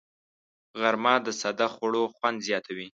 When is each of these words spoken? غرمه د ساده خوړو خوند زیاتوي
غرمه 0.79 1.13
د 1.25 1.27
ساده 1.41 1.67
خوړو 1.73 2.03
خوند 2.15 2.37
زیاتوي 2.47 2.87